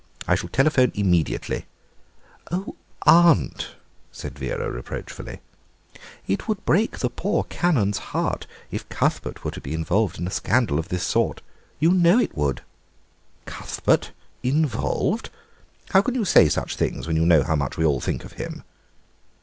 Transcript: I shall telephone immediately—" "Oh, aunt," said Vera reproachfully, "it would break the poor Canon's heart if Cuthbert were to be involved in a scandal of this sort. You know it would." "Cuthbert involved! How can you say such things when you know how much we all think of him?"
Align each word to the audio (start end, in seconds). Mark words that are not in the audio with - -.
I 0.27 0.33
shall 0.33 0.49
telephone 0.49 0.91
immediately—" 0.95 1.67
"Oh, 2.51 2.75
aunt," 3.05 3.75
said 4.11 4.39
Vera 4.39 4.71
reproachfully, 4.71 5.41
"it 6.25 6.47
would 6.47 6.65
break 6.65 6.97
the 6.97 7.09
poor 7.11 7.43
Canon's 7.43 7.99
heart 7.99 8.47
if 8.71 8.89
Cuthbert 8.89 9.43
were 9.43 9.51
to 9.51 9.61
be 9.61 9.75
involved 9.75 10.17
in 10.17 10.25
a 10.25 10.31
scandal 10.31 10.79
of 10.79 10.89
this 10.89 11.03
sort. 11.03 11.43
You 11.79 11.91
know 11.91 12.17
it 12.17 12.35
would." 12.35 12.63
"Cuthbert 13.45 14.09
involved! 14.41 15.29
How 15.91 16.01
can 16.01 16.15
you 16.15 16.25
say 16.25 16.49
such 16.49 16.77
things 16.77 17.05
when 17.05 17.15
you 17.15 17.23
know 17.27 17.43
how 17.43 17.55
much 17.55 17.77
we 17.77 17.85
all 17.85 17.99
think 18.01 18.25
of 18.25 18.31
him?" 18.41 18.63